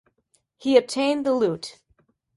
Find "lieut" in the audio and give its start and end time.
1.35-1.77